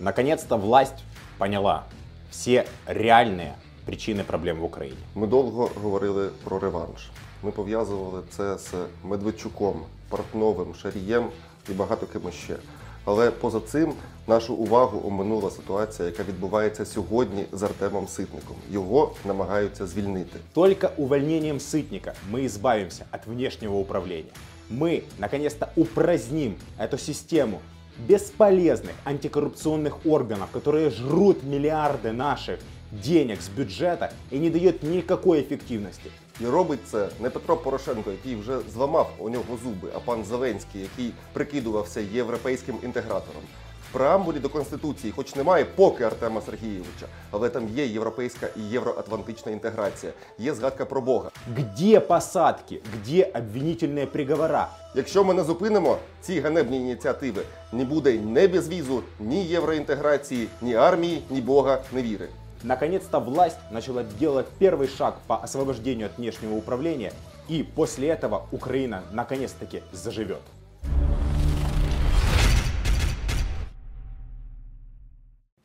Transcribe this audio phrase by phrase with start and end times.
[0.00, 1.04] Наконец-то власть
[1.38, 1.84] поняла
[2.30, 3.54] все реальные
[3.86, 4.96] причины проблем в Украине.
[5.14, 7.10] Ми довго говорили про реванш.
[7.42, 8.72] Ми пов'язували це з
[9.04, 11.28] Медведчуком, Портновим, Шарієм
[11.70, 12.56] і багато ким ще.
[13.04, 13.92] Але поза цим
[14.26, 18.56] нашу увагу оминула ситуація, яка відбувається сьогодні з Артемом Ситником.
[18.70, 20.38] Його намагаються звільнити.
[20.52, 24.32] Только увольнением Сытника мы избавимся от внешнего управления.
[24.70, 27.60] Мы, наконец-то, упраздним эту систему
[27.98, 32.60] бесполезных антикоррупционных органов, которые жрут миллиарды наших
[32.92, 36.10] денег с бюджета и не дают никакой эффективности.
[36.40, 40.80] І робить це не Петро Порошенко, який вже зламав у нього зуби, а пан Зеленський,
[40.80, 43.42] який прикидувався європейським інтегратором.
[43.90, 49.52] В преамбулі до конституції, хоч немає поки Артема Сергійовича, але там є європейська і євроатлантична
[49.52, 51.30] інтеграція, є згадка про Бога.
[51.58, 52.82] Где посадки?
[52.94, 54.68] Где обвинительные приговора?
[54.94, 61.22] Якщо ми не зупинимо ці ганебні ініціативи, не буде ні безвізу, ні євроінтеграції, ні армії,
[61.30, 62.28] ні Бога, ні віри.
[62.62, 67.12] Наконец-то власть начала делать первый шаг по освобождению от внешнего управления,
[67.50, 70.40] и после этого Украина наконец-таки заживет.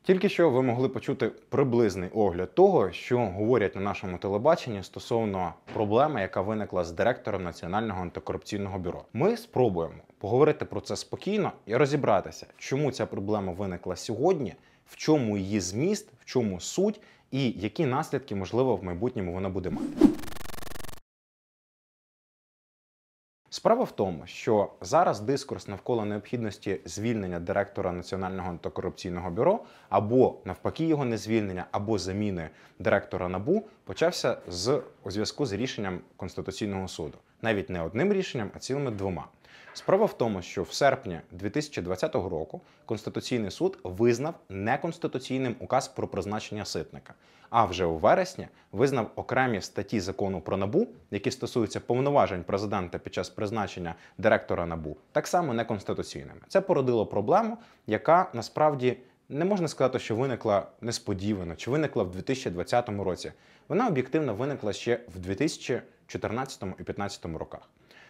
[0.07, 6.21] Тільки що ви могли почути приблизний огляд того, що говорять на нашому телебаченні стосовно проблеми,
[6.21, 9.03] яка виникла з директором Національного антикорупційного бюро.
[9.13, 14.53] Ми спробуємо поговорити про це спокійно і розібратися, чому ця проблема виникла сьогодні,
[14.85, 19.69] в чому її зміст, в чому суть і які наслідки, можливо, в майбутньому вона буде
[19.69, 20.26] мати.
[23.57, 30.85] Справа в тому, що зараз дискурс навколо необхідності звільнення директора Національного антикорупційного бюро або навпаки
[30.85, 32.49] його не звільнення, або заміни
[32.79, 38.59] директора НАБУ почався з у зв'язку з рішенням Конституційного суду, навіть не одним рішенням, а
[38.59, 39.27] цілими двома.
[39.73, 46.65] Справа в тому, що в серпні 2020 року Конституційний суд визнав неконституційним указ про призначення
[46.65, 47.13] ситника.
[47.49, 53.13] А вже у вересні визнав окремі статті закону про набу, які стосуються повноважень президента під
[53.13, 56.41] час призначення директора набу, так само неконституційними.
[56.47, 58.97] Це породило проблему, яка насправді
[59.29, 63.31] не можна сказати, що виникла несподівано чи виникла в 2020 році.
[63.67, 67.69] Вона об'єктивно виникла ще в 2014 і 2015 роках.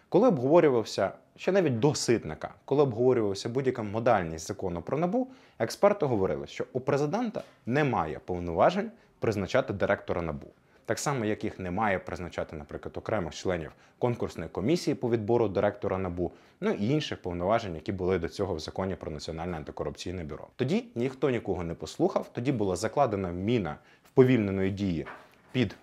[0.10, 5.28] Коли обговорювався ще навіть до ситника, коли обговорювався будь-яка модальність закону про набу,
[5.60, 10.48] експерти говорили, що у президента немає повноважень призначати директора набу.
[10.86, 16.32] Так само, як їх немає призначати, наприклад, окремих членів конкурсної комісії по відбору директора набу,
[16.62, 20.48] ну і інших повноважень, які були до цього в законі про національне антикорупційне бюро.
[20.56, 22.30] Тоді ніхто нікого не послухав.
[22.34, 25.06] Тоді була закладена міна вповільненої дії
[25.52, 25.76] під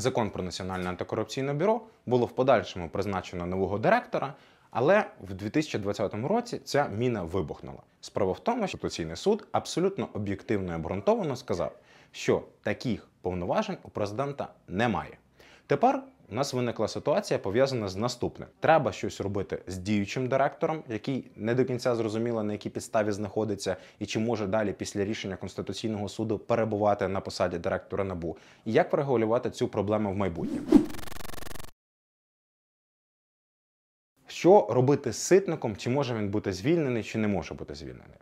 [0.00, 1.80] закон про національне антикорупційне бюро.
[2.06, 4.34] Було в подальшому призначено нового директора.
[4.70, 7.82] Але в 2020 році ця міна вибухнула.
[8.00, 11.72] Справа в тому, що Конституційний суд абсолютно об'єктивно і обґрунтовано сказав,
[12.12, 15.18] що таких повноважень у президента немає.
[15.66, 21.30] Тепер у нас виникла ситуація пов'язана з наступним: треба щось робити з діючим директором, який
[21.36, 26.08] не до кінця зрозуміло на якій підставі знаходиться, і чи може далі після рішення конституційного
[26.08, 30.68] суду перебувати на посаді директора набу, і як врегулювати цю проблему в майбутньому.
[34.26, 35.76] Що робити з ситником?
[35.76, 38.16] Чи може він бути звільнений, чи не може бути звільнений?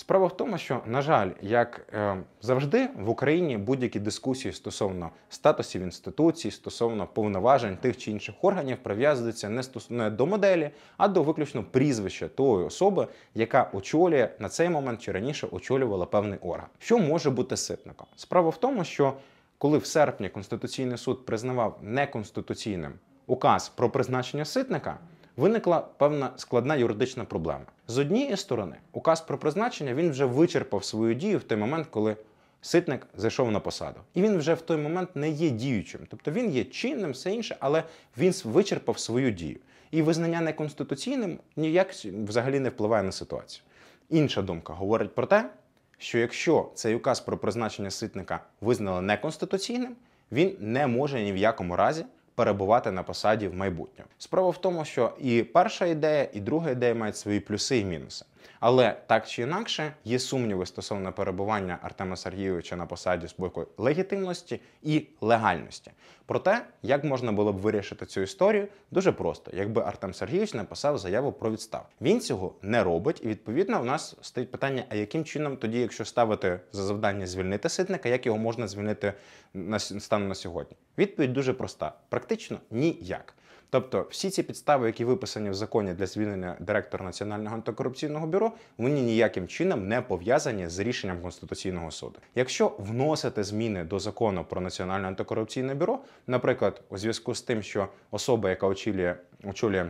[0.00, 5.82] Справа в тому, що, на жаль, як е, завжди, в Україні будь-які дискусії стосовно статусів
[5.82, 9.88] інституцій, стосовно повноважень тих чи інших органів прив'язуються не, стос...
[9.90, 15.48] до моделі, а до виключно прізвища тої особи, яка очолює на цей момент чи раніше
[15.50, 16.66] очолювала певний орган.
[16.78, 18.06] Що може бути ситником?
[18.16, 19.14] Справа в тому, що
[19.58, 22.92] коли в серпні Конституційний суд признавав неконституційним
[23.26, 24.98] указ про призначення ситника
[25.40, 27.64] виникла певна складна юридична проблема.
[27.88, 32.16] З однієї сторони, указ про призначення він вже вичерпав свою дію в той момент, коли
[32.60, 34.00] ситник зайшов на посаду.
[34.14, 36.00] І він вже в той момент не є діючим.
[36.08, 37.84] Тобто він є чинним, все інше, але
[38.18, 39.58] він вичерпав свою дію.
[39.90, 43.62] І визнання неконституційним ніяк взагалі не впливає на ситуацію.
[44.10, 45.50] Інша думка говорить про те,
[45.98, 49.96] що якщо цей указ про призначення ситника визнали неконституційним,
[50.32, 52.04] він не може ні в якому разі
[52.40, 54.08] перебувати на посаді в майбутньому.
[54.18, 58.24] Справа в тому, що і перша ідея, і друга ідея мають свої плюси і мінуси.
[58.60, 64.60] Але так чи інакше є сумніви стосовно перебування Артема Сергійовича на посаді з боку легітимності
[64.82, 65.90] і легальності.
[66.26, 71.32] Проте, як можна було б вирішити цю історію, дуже просто, якби Артем Сергійович написав заяву
[71.32, 71.86] про відстав.
[72.00, 76.04] Він цього не робить, і відповідно у нас стоїть питання: а яким чином тоді, якщо
[76.04, 79.12] ставити за завдання звільнити ситника, як його можна звільнити
[79.54, 80.76] на станом на сьогодні?
[80.98, 83.34] Відповідь дуже проста: практично ніяк.
[83.70, 89.00] Тобто, всі ці підстави, які виписані в законі для звільнення директора Національного антикорупційного бюро, вони
[89.00, 92.18] ніяким чином не пов'язані з рішенням Конституційного суду.
[92.34, 97.88] Якщо вносити зміни до закону про Національне антикорупційне бюро, наприклад, у зв'язку з тим, що
[98.10, 99.14] особа, яка очолює,
[99.44, 99.86] очолює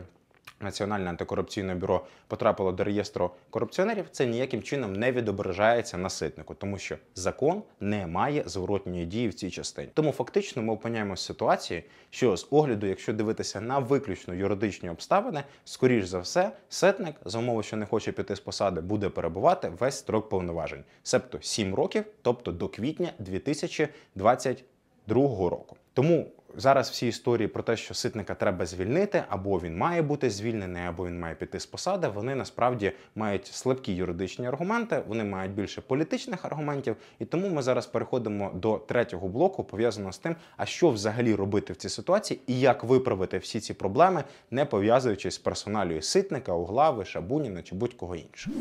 [0.61, 6.79] Національне антикорупційне бюро потрапило до реєстру корупціонерів, це ніяким чином не відображається на ситнику, тому
[6.79, 9.89] що закон не має зворотньої дії в цій частині.
[9.95, 15.43] Тому фактично ми опиняємося в ситуації, що з огляду, якщо дивитися на виключно юридичні обставини,
[15.65, 19.99] скоріш за все, ситник за умови, що не хоче піти з посади, буде перебувати весь
[19.99, 25.77] строк повноважень, себто 7 років, тобто до квітня 2022 року.
[25.93, 26.27] Тому
[26.57, 31.07] зараз всі історії про те, що ситника треба звільнити, або він має бути звільнений, або
[31.07, 36.45] він має піти з посади, вони насправді мають слабкі юридичні аргументи, вони мають більше політичних
[36.45, 36.97] аргументів.
[37.19, 41.73] І тому ми зараз переходимо до третього блоку, пов'язаного з тим, а що взагалі робити
[41.73, 47.05] в цій ситуації і як виправити всі ці проблеми, не пов'язуючись з персоналією ситника, углави,
[47.05, 48.57] шабуніна чи будь-кого іншого.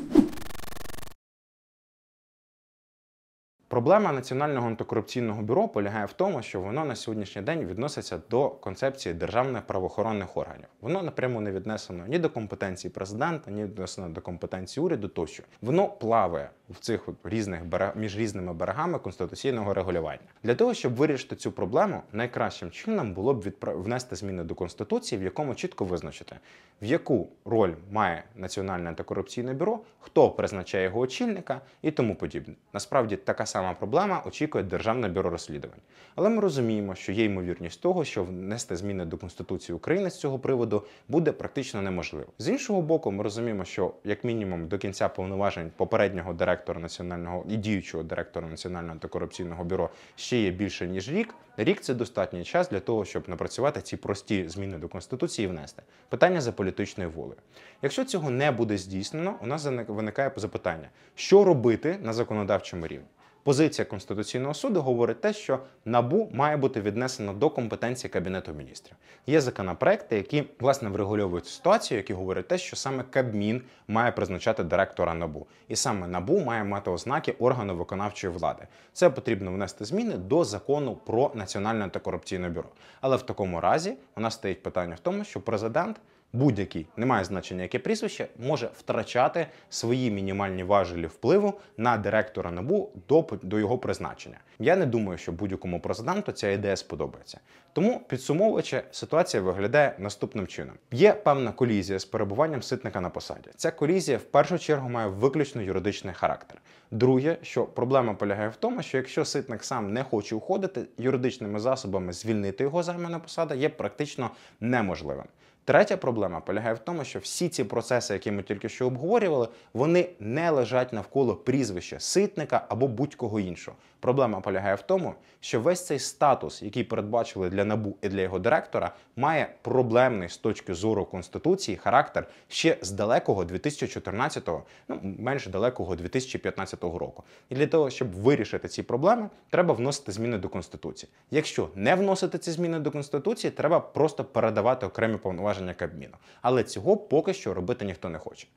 [3.70, 9.16] Проблема Національного антикорупційного бюро полягає в тому, що воно на сьогоднішній день відноситься до концепції
[9.16, 10.68] державних правоохоронних органів.
[10.82, 15.44] Воно напряму не віднесено ні до компетенції президента, ні віднесено до компетенції уряду тощо.
[15.62, 17.92] Воно плаває в цих от різних берег...
[17.96, 20.20] між різними берегами конституційного регулювання.
[20.44, 23.74] Для того, щоб вирішити цю проблему, найкращим чином було б відпра...
[23.74, 26.36] внести зміни до конституції, в якому чітко визначити,
[26.82, 32.56] в яку роль має Національне антикорупційне бюро, хто призначає його очільника і тому подібне.
[32.74, 35.80] Насправді така сама проблема очікує Державне бюро розслідувань.
[36.16, 40.40] Але ми розуміємо, що є ймовірність того, що внести зміни до Конституції України з цього
[40.40, 42.28] приводу буде практично неможливо.
[42.38, 47.58] З іншого боку, ми розуміємо, що як мінімум до кінця повноважень попереднього директора національного і
[47.58, 51.36] діючого директора Національного антикорупційного бюро ще є більше ніж рік.
[51.58, 55.84] Рік це достатній час для того, щоб напрацювати ці прості зміни до конституції і внести
[56.10, 57.38] питання за політичною волею.
[57.82, 63.08] Якщо цього не буде здійснено, у нас виникає запитання, що робити на законодавчому рівні.
[63.44, 68.96] Позиція Конституційного суду говорить те, що набу має бути віднесено до компетенції Кабінету міністрів.
[69.28, 75.14] Є законопроекти, які власне врегульовують ситуацію, які говорять те, що саме Кабмін має призначати директора
[75.14, 78.68] набу, і саме набу має мати ознаки органу виконавчої влади.
[78.94, 82.70] Це потрібно внести зміни до закону про національне антикорупційне бюро.
[83.02, 86.02] Але в такому разі у нас стоїть питання в тому, що президент
[86.34, 93.28] будь-який, немає значення яке прізвище, може втрачати свої мінімальні важелі впливу на директора НАБУ до,
[93.42, 94.38] до його призначення.
[94.60, 97.40] Я не думаю, що будь-якому президенту ця ідея сподобається.
[97.74, 103.50] Тому, підсумовуючи, ситуація виглядає наступним чином: є певна колізія з перебуванням ситника на посаді.
[103.56, 106.62] Ця колізія в першу чергу має виключно юридичний характер.
[106.92, 112.14] Друге, що проблема полягає в тому, що якщо ситник сам не хоче уходити, юридичними засобами
[112.14, 115.26] звільнити його займана посада є практично неможливим.
[115.70, 120.10] Третя проблема полягає в тому, що всі ці процеси, які ми тільки що обговорювали, вони
[120.20, 123.78] не лежать навколо прізвища ситника або будь-кого іншого.
[124.00, 128.40] Проблема полягає в тому, що весь цей статус, який передбачили для набу і для його
[128.40, 135.96] директора, має проблемний з точки зору конституції характер ще з далекого 2014-го, ну менш далекого
[135.96, 137.24] 2015 року.
[137.50, 141.10] І для того, щоб вирішити ці проблеми, треба вносити зміни до конституції.
[141.32, 146.16] Якщо не вносити ці зміни до конституції, треба просто передавати окремі повноваження Кабміну.
[146.42, 148.48] Але цього поки що робити ніхто не хоче.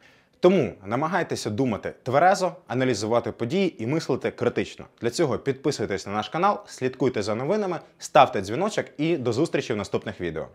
[0.43, 4.87] Тому намагайтеся думати тверезо, аналізувати події і мислити критично.
[5.01, 9.77] Для цього підписуйтесь на наш канал, слідкуйте за новинами, ставте дзвіночок і до зустрічі в
[9.77, 10.49] наступних відео.